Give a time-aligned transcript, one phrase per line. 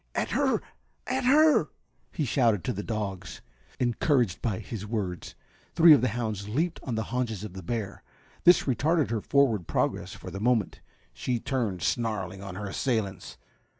[0.15, 0.63] "At her!
[1.05, 1.69] At her!"
[2.11, 3.41] he shouted to the dogs.
[3.79, 5.35] Encouraged by his words
[5.75, 8.01] three of the hounds leaped on the haunches of the bear.
[8.43, 10.81] This retarded her forward progress for the moment.
[11.13, 13.37] She turned, snarling, on her assailants.